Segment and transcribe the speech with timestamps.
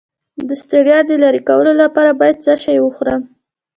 [0.47, 3.21] د ستړیا د لرې کولو لپاره باید څه شی وخورم؟